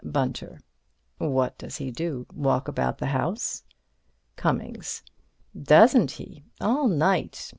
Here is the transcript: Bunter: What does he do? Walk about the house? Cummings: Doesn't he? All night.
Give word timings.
Bunter: 0.03 0.61
What 1.19 1.59
does 1.59 1.77
he 1.77 1.91
do? 1.91 2.25
Walk 2.33 2.67
about 2.67 2.97
the 2.97 3.05
house? 3.13 3.61
Cummings: 4.35 5.03
Doesn't 5.55 6.13
he? 6.13 6.43
All 6.59 6.87
night. 6.87 7.47